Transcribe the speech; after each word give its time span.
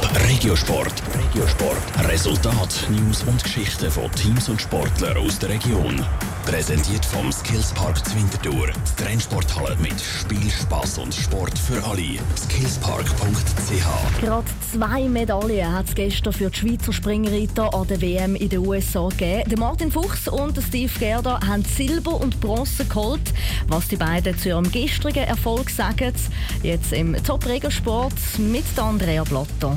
Top 0.00 0.19
Regiosport. 0.40 1.02
Regiosport. 1.14 2.08
Resultat, 2.08 2.86
News 2.88 3.24
und 3.24 3.44
Geschichten 3.44 3.90
von 3.90 4.10
Teams 4.12 4.48
und 4.48 4.58
Sportlern 4.58 5.18
aus 5.18 5.38
der 5.38 5.50
Region. 5.50 6.02
Präsentiert 6.46 7.04
vom 7.04 7.30
Skillspark 7.30 8.02
Zwintertour. 8.06 8.68
Die 8.68 9.02
Trennsporthalle 9.04 9.76
mit 9.82 10.00
Spiel, 10.00 10.50
Spass 10.50 10.96
und 10.96 11.12
Sport 11.14 11.58
für 11.58 11.84
alle. 11.84 12.18
Skillspark.ch. 12.38 14.20
Gerade 14.22 14.46
zwei 14.72 15.10
Medaillen 15.10 15.74
hat 15.74 15.88
es 15.88 15.94
gestern 15.94 16.32
für 16.32 16.48
die 16.48 16.58
Schweizer 16.58 16.94
Springreiter 16.94 17.74
an 17.74 17.86
der 17.88 18.00
WM 18.00 18.34
in 18.34 18.48
den 18.48 18.66
USA 18.66 19.10
gegeben. 19.10 19.60
Martin 19.60 19.92
Fuchs 19.92 20.26
und 20.26 20.58
Steve 20.68 20.92
Gerda 20.98 21.38
haben 21.46 21.66
Silber 21.66 22.18
und 22.18 22.40
Bronze 22.40 22.86
geholt. 22.86 23.34
Was 23.68 23.88
die 23.88 23.96
beiden 23.96 24.38
zu 24.38 24.48
ihrem 24.48 24.72
gestrigen 24.72 25.24
Erfolg 25.24 25.68
sagen, 25.68 26.14
jetzt 26.62 26.94
im 26.94 27.14
Top 27.24 27.44
Regiosport 27.44 28.14
mit 28.38 28.64
Andrea 28.78 29.22
Blatter. 29.24 29.76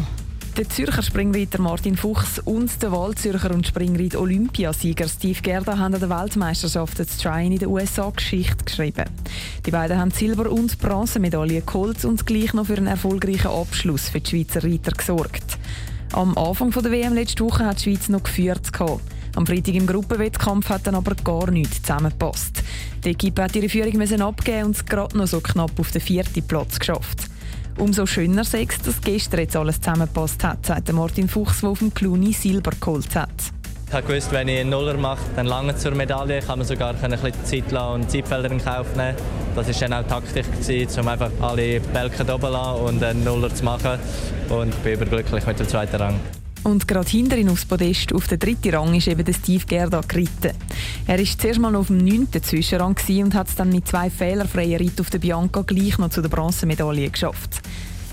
Der 0.55 0.69
Zürcher 0.69 1.01
Springreiter 1.01 1.59
Martin 1.59 1.97
Fuchs 1.97 2.37
und 2.37 2.79
der 2.83 2.91
Waldzürcher 2.91 3.49
und 3.49 3.65
Springreit 3.65 4.15
Olympiasieger 4.15 5.07
Steve 5.07 5.41
Gerda 5.41 5.79
haben 5.79 5.95
an 5.95 5.99
der 5.99 6.11
Weltmeisterschaft 6.11 6.99
des 6.99 7.17
Trine 7.17 7.55
in 7.55 7.59
den 7.59 7.69
USA 7.69 8.11
Geschichte 8.11 8.63
geschrieben. 8.63 9.05
Die 9.65 9.71
beiden 9.71 9.97
haben 9.97 10.11
Silber- 10.11 10.51
und 10.51 10.77
Bronzemedaillen 10.77 11.65
geholt 11.65 12.05
und 12.05 12.27
gleich 12.27 12.53
noch 12.53 12.67
für 12.67 12.77
einen 12.77 12.85
erfolgreichen 12.85 13.47
Abschluss 13.47 14.09
für 14.09 14.21
die 14.21 14.29
Schweizer 14.29 14.63
Reiter 14.63 14.91
gesorgt. 14.91 15.57
Am 16.11 16.37
Anfang 16.37 16.69
der 16.69 16.91
WM 16.91 17.15
letzte 17.15 17.43
Woche 17.43 17.65
hat 17.65 17.83
die 17.83 17.95
Schweiz 17.95 18.07
noch 18.09 18.21
geführt. 18.21 18.69
Am 19.35 19.47
Freitag 19.47 19.73
im 19.73 19.87
Gruppenwettkampf 19.87 20.69
hat 20.69 20.85
dann 20.85 20.93
aber 20.93 21.15
gar 21.15 21.49
nichts 21.49 21.81
zusammengepasst. 21.81 22.61
Die 23.03 23.09
Equipe 23.09 23.41
hat 23.41 23.55
ihre 23.55 23.69
Führung 23.69 23.99
abgeben 24.21 24.65
und 24.65 24.75
es 24.75 24.85
gerade 24.85 25.17
noch 25.17 25.25
so 25.25 25.41
knapp 25.41 25.79
auf 25.79 25.89
den 25.89 26.01
vierten 26.01 26.43
Platz 26.43 26.77
geschafft. 26.77 27.32
Umso 27.77 28.05
schöner 28.05 28.43
sei 28.43 28.67
es, 28.69 28.81
dass 28.81 29.01
gestern 29.01 29.41
jetzt 29.41 29.55
alles 29.55 29.81
zusammengepasst 29.81 30.43
hat, 30.43 30.65
sagt 30.65 30.91
Martin 30.93 31.27
Fuchs, 31.27 31.61
der 31.61 31.69
auf 31.69 31.79
dem 31.79 31.93
Cluny 31.93 32.31
Silber 32.31 32.71
geholt 32.79 33.15
hat. 33.15 33.29
Ich 33.87 34.09
wusste, 34.09 34.31
wenn 34.31 34.47
ich 34.47 34.59
einen 34.59 34.71
Nuller 34.71 34.97
mache, 34.97 35.21
dann 35.35 35.45
lange 35.45 35.75
zur 35.75 35.91
Medaille. 35.91 36.39
Ich 36.39 36.47
kann 36.47 36.57
mir 36.57 36.65
sogar 36.65 36.95
ein 36.95 37.11
bisschen 37.11 37.33
Zeit 37.43 37.71
lassen 37.71 38.01
und 38.01 38.09
Zeitfelder 38.09 38.51
in 38.51 38.63
Kauf 38.63 38.87
nehmen. 38.95 39.15
Das 39.55 39.67
war 39.67 39.87
dann 39.87 40.03
auch 40.03 40.07
Taktik, 40.07 40.45
um 40.97 41.07
einfach 41.07 41.29
alle 41.41 41.79
Bälke 41.79 42.23
oben 42.23 42.41
zu 42.41 42.49
lassen 42.49 42.81
und 42.81 43.03
einen 43.03 43.23
Nuller 43.23 43.53
zu 43.53 43.63
machen. 43.63 43.99
Und 44.49 44.69
ich 44.69 44.79
bin 44.79 44.93
überglücklich 44.93 45.45
mit 45.45 45.59
dem 45.59 45.67
zweiten 45.67 45.95
Rang. 45.97 46.19
Und 46.63 46.87
gerade 46.87 47.09
hinter 47.09 47.37
ihm 47.37 47.49
aufs 47.49 47.65
Podest, 47.65 48.13
auf 48.13 48.27
den 48.27 48.39
dritten 48.39 48.73
Rang, 48.73 48.95
ist 48.95 49.07
eben 49.07 49.25
der 49.25 49.33
Steve 49.33 49.65
Gerda 49.65 50.01
geritten. 50.07 50.51
Er 51.05 51.19
war 51.19 51.25
zuerst 51.37 51.59
mal 51.59 51.75
auf 51.75 51.87
dem 51.87 51.97
neunten 51.97 52.41
Zwischenrang 52.41 52.95
und 53.09 53.33
hat 53.33 53.49
es 53.49 53.55
dann 53.55 53.69
mit 53.69 53.87
zwei 53.87 54.09
fehlerfreien 54.09 54.77
Ritten 54.77 55.01
auf 55.01 55.09
der 55.09 55.19
Bianca 55.19 55.61
gleich 55.61 55.97
noch 55.97 56.09
zu 56.09 56.21
der 56.21 56.29
Bronzemedaille 56.29 57.09
geschafft. 57.09 57.61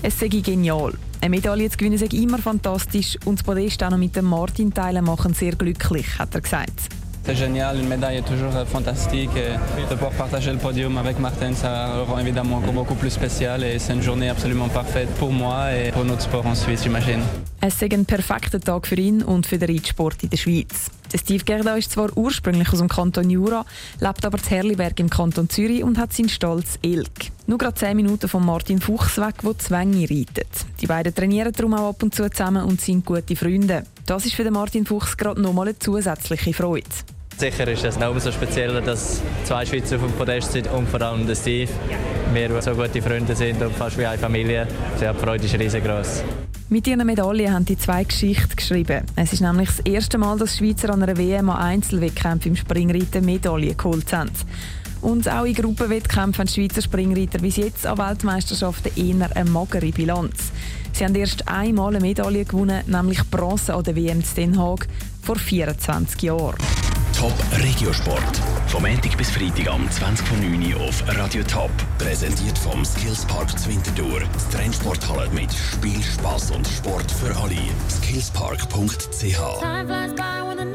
Es 0.01 0.19
sei 0.19 0.27
genial. 0.27 0.93
Eine 1.21 1.29
Medaille 1.29 1.69
zu 1.69 1.77
gewinnen 1.77 1.97
sei 1.97 2.07
immer 2.07 2.39
fantastisch 2.39 3.17
und 3.25 3.39
das 3.39 3.45
Podest 3.45 3.83
auch 3.83 3.91
noch 3.91 3.97
mit 3.97 4.15
dem 4.15 4.25
Martin 4.25 4.73
teilen 4.73 5.05
machen 5.05 5.33
sehr 5.33 5.55
glücklich, 5.55 6.17
hat 6.17 6.33
er 6.33 6.41
gesagt. 6.41 7.00
C'est 7.23 7.35
génial, 7.35 7.79
une 7.79 7.87
médaille 7.87 8.17
est 8.17 8.27
toujours 8.27 8.51
fantastique 8.65 9.29
et 9.35 9.81
de 9.81 9.93
pouvoir 9.93 10.11
partager 10.11 10.51
le 10.51 10.57
podium 10.57 10.97
avec 10.97 11.19
Martin, 11.19 11.53
ça 11.53 12.03
rend 12.07 12.17
évidemment 12.17 12.57
encore 12.57 12.73
beaucoup 12.73 12.95
plus 12.95 13.11
spécial 13.11 13.63
et 13.63 13.77
c'est 13.77 13.93
une 13.93 14.01
journée 14.01 14.29
absolument 14.29 14.69
parfaite 14.69 15.09
pour 15.19 15.31
moi 15.31 15.71
et 15.71 15.91
pour 15.91 16.03
notre 16.03 16.23
sport 16.23 16.45
en 16.47 16.55
Suisse, 16.55 16.81
j'imagine. 16.83 17.21
Es 17.61 17.77
sei 17.77 17.89
ein 17.91 18.05
perfekter 18.05 18.59
Tag 18.59 18.87
für 18.87 18.95
ihn 18.95 19.21
und 19.21 19.45
für 19.45 19.59
den 19.59 19.69
Reitsport 19.69 20.23
in 20.23 20.29
der 20.31 20.37
Schweiz. 20.37 20.89
Steve 21.15 21.43
Gerda 21.43 21.75
ist 21.75 21.91
zwar 21.91 22.09
ursprünglich 22.17 22.73
aus 22.73 22.79
dem 22.79 22.87
Kanton 22.87 23.29
Jura, 23.29 23.65
lebt 23.99 24.25
aber 24.25 24.39
in 24.39 24.43
Herliberg 24.49 24.99
im 24.99 25.09
Kanton 25.09 25.47
Zürich 25.47 25.83
und 25.83 25.99
hat 25.99 26.13
seinen 26.13 26.29
Stolz 26.29 26.79
Elk. 26.81 27.31
Nur 27.45 27.59
gerade 27.59 27.75
10 27.75 27.95
Minuten 27.95 28.27
von 28.27 28.43
Martin 28.43 28.79
Fuchs 28.79 29.19
weg, 29.19 29.35
der 29.43 29.59
Zwänge 29.59 30.09
reitet. 30.09 30.47
Die 30.79 30.87
beiden 30.87 31.13
trainieren 31.13 31.51
darum 31.51 31.75
auch 31.75 31.89
ab 31.89 32.01
und 32.01 32.15
zu 32.15 32.27
zusammen 32.29 32.65
und 32.65 32.81
sind 32.81 33.05
gute 33.05 33.35
Freunde. 33.35 33.83
Das 34.05 34.25
ist 34.25 34.35
für 34.35 34.43
den 34.43 34.53
Martin 34.53 34.85
Fuchs 34.85 35.15
gerade 35.15 35.41
nochmal 35.41 35.69
eine 35.69 35.79
zusätzliche 35.79 36.53
Freude. 36.53 36.87
Sicher 37.37 37.67
ist 37.67 37.83
es 37.83 37.97
noch 37.97 38.11
umso 38.11 38.31
spezieller, 38.31 38.81
dass 38.81 39.21
zwei 39.45 39.65
Schweizer 39.65 39.95
auf 39.95 40.03
dem 40.03 40.11
Podest 40.11 40.51
sind 40.51 40.67
und 40.67 40.87
vor 40.89 41.01
allem 41.01 41.25
der 41.25 41.35
Steve. 41.35 41.71
Wir 42.33 42.61
so 42.61 42.75
gute 42.75 43.01
Freunde 43.01 43.35
sind 43.35 43.61
und 43.61 43.75
fast 43.75 43.97
wie 43.97 44.05
eine 44.05 44.17
Familie. 44.17 44.67
Die 44.99 45.19
Freude 45.19 45.45
ist 45.45 45.57
riesengroß. 45.57 46.23
Mit 46.69 46.87
ihren 46.87 47.05
Medaillen 47.05 47.53
haben 47.53 47.65
die 47.65 47.77
zwei 47.77 48.03
Geschichten 48.03 48.55
geschrieben. 48.55 49.03
Es 49.15 49.33
ist 49.33 49.41
nämlich 49.41 49.69
das 49.69 49.79
erste 49.79 50.17
Mal, 50.17 50.37
dass 50.37 50.57
Schweizer 50.57 50.91
an 50.91 51.03
einer 51.03 51.17
WM 51.17 51.49
an 51.49 51.57
Einzelwettkämpfen 51.57 52.51
im 52.51 52.55
Springreiten 52.55 53.25
Medaillen 53.25 53.75
geholt 53.75 54.13
haben. 54.13 54.31
Und 55.01 55.27
auch 55.27 55.45
in 55.45 55.55
Gruppenwettkämpfen 55.55 56.45
haben 56.45 56.47
Schweizer 56.47 56.81
Springreiter 56.81 57.39
bis 57.39 57.57
jetzt 57.57 57.87
an 57.87 57.97
Weltmeisterschaften 57.97 58.91
eher 58.95 59.35
eine 59.35 59.49
magere 59.49 59.91
Bilanz. 59.91 60.51
Sie 61.01 61.05
haben 61.05 61.15
erst 61.15 61.47
einmal 61.47 61.95
eine 61.95 61.99
Medaille 61.99 62.45
gewonnen, 62.45 62.83
nämlich 62.85 63.27
Bronze 63.31 63.73
an 63.73 63.83
der 63.83 63.95
WM 63.95 64.19
in 64.19 64.35
Den 64.37 64.59
Haag 64.59 64.87
vor 65.23 65.35
24 65.35 66.21
Jahren. 66.21 66.57
Top 67.17 67.33
Regiosport. 67.57 68.37
Vom 68.67 68.83
Montag 68.83 69.17
bis 69.17 69.31
Freitag 69.31 69.67
am 69.67 69.87
20.09 69.87 70.75
Uhr 70.75 70.81
auf 70.81 71.03
Radio 71.07 71.41
Top. 71.41 71.71
Präsentiert 71.97 72.55
vom 72.55 72.85
Skillspark 72.85 73.57
Zwintertour. 73.57 74.21
Das 74.31 74.47
Trennsporthalle 74.49 75.27
mit 75.31 75.51
Spiel, 75.51 76.03
Spass 76.03 76.51
und 76.51 76.67
Sport 76.67 77.11
für 77.11 77.35
alle. 77.35 77.57
Skillspark.ch 77.89 79.39